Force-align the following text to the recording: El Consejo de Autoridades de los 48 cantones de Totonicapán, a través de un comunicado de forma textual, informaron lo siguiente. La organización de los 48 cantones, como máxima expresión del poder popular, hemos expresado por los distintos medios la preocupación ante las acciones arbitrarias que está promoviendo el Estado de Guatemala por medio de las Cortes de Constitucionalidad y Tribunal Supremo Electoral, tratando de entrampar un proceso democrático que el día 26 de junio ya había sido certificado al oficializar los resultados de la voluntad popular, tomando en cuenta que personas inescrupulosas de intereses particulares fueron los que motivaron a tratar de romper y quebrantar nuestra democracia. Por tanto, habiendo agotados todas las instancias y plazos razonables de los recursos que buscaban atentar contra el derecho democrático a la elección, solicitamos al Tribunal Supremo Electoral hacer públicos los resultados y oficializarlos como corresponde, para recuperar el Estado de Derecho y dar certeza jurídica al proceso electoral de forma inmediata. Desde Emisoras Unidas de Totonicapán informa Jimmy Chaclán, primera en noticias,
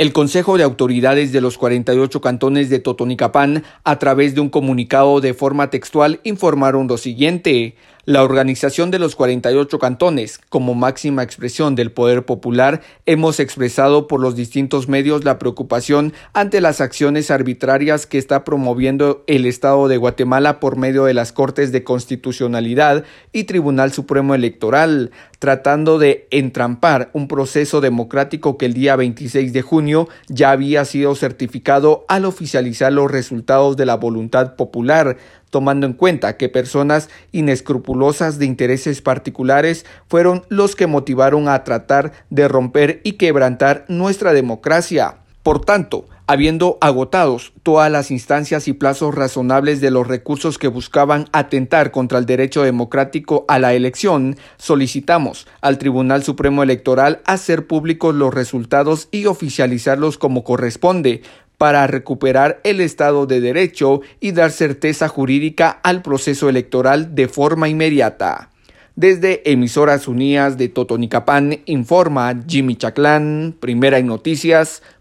El 0.00 0.14
Consejo 0.14 0.56
de 0.56 0.64
Autoridades 0.64 1.30
de 1.30 1.42
los 1.42 1.58
48 1.58 2.22
cantones 2.22 2.70
de 2.70 2.78
Totonicapán, 2.78 3.64
a 3.84 3.98
través 3.98 4.34
de 4.34 4.40
un 4.40 4.48
comunicado 4.48 5.20
de 5.20 5.34
forma 5.34 5.68
textual, 5.68 6.20
informaron 6.24 6.88
lo 6.88 6.96
siguiente. 6.96 7.74
La 8.06 8.22
organización 8.22 8.90
de 8.90 8.98
los 8.98 9.14
48 9.14 9.78
cantones, 9.78 10.40
como 10.48 10.74
máxima 10.74 11.22
expresión 11.22 11.74
del 11.74 11.92
poder 11.92 12.24
popular, 12.24 12.80
hemos 13.04 13.38
expresado 13.40 14.06
por 14.06 14.20
los 14.20 14.34
distintos 14.34 14.88
medios 14.88 15.24
la 15.24 15.38
preocupación 15.38 16.14
ante 16.32 16.62
las 16.62 16.80
acciones 16.80 17.30
arbitrarias 17.30 18.06
que 18.06 18.16
está 18.16 18.42
promoviendo 18.42 19.22
el 19.26 19.44
Estado 19.44 19.86
de 19.86 19.98
Guatemala 19.98 20.60
por 20.60 20.78
medio 20.78 21.04
de 21.04 21.12
las 21.12 21.32
Cortes 21.32 21.72
de 21.72 21.84
Constitucionalidad 21.84 23.04
y 23.34 23.44
Tribunal 23.44 23.92
Supremo 23.92 24.34
Electoral, 24.34 25.10
tratando 25.40 25.98
de 25.98 26.28
entrampar 26.30 27.10
un 27.14 27.26
proceso 27.26 27.80
democrático 27.80 28.58
que 28.58 28.66
el 28.66 28.74
día 28.74 28.94
26 28.94 29.52
de 29.52 29.62
junio 29.62 30.08
ya 30.28 30.52
había 30.52 30.84
sido 30.84 31.14
certificado 31.14 32.04
al 32.08 32.26
oficializar 32.26 32.92
los 32.92 33.10
resultados 33.10 33.76
de 33.78 33.86
la 33.86 33.96
voluntad 33.96 34.54
popular, 34.54 35.16
tomando 35.48 35.86
en 35.86 35.94
cuenta 35.94 36.36
que 36.36 36.50
personas 36.50 37.08
inescrupulosas 37.32 38.38
de 38.38 38.44
intereses 38.44 39.00
particulares 39.00 39.86
fueron 40.08 40.44
los 40.50 40.76
que 40.76 40.86
motivaron 40.86 41.48
a 41.48 41.64
tratar 41.64 42.12
de 42.28 42.46
romper 42.46 43.00
y 43.02 43.12
quebrantar 43.12 43.86
nuestra 43.88 44.34
democracia. 44.34 45.16
Por 45.42 45.64
tanto, 45.64 46.04
habiendo 46.30 46.78
agotados 46.80 47.52
todas 47.64 47.90
las 47.90 48.12
instancias 48.12 48.68
y 48.68 48.72
plazos 48.72 49.16
razonables 49.16 49.80
de 49.80 49.90
los 49.90 50.06
recursos 50.06 50.58
que 50.58 50.68
buscaban 50.68 51.26
atentar 51.32 51.90
contra 51.90 52.20
el 52.20 52.24
derecho 52.24 52.62
democrático 52.62 53.44
a 53.48 53.58
la 53.58 53.74
elección, 53.74 54.36
solicitamos 54.56 55.48
al 55.60 55.78
Tribunal 55.78 56.22
Supremo 56.22 56.62
Electoral 56.62 57.20
hacer 57.24 57.66
públicos 57.66 58.14
los 58.14 58.32
resultados 58.32 59.08
y 59.10 59.26
oficializarlos 59.26 60.18
como 60.18 60.44
corresponde, 60.44 61.22
para 61.58 61.88
recuperar 61.88 62.60
el 62.62 62.80
Estado 62.80 63.26
de 63.26 63.40
Derecho 63.40 64.00
y 64.20 64.30
dar 64.30 64.52
certeza 64.52 65.08
jurídica 65.08 65.80
al 65.82 66.00
proceso 66.00 66.48
electoral 66.48 67.16
de 67.16 67.26
forma 67.26 67.68
inmediata. 67.68 68.50
Desde 68.94 69.50
Emisoras 69.50 70.06
Unidas 70.06 70.58
de 70.58 70.68
Totonicapán 70.68 71.60
informa 71.64 72.34
Jimmy 72.46 72.76
Chaclán, 72.76 73.56
primera 73.58 73.98
en 73.98 74.06
noticias, 74.06 74.82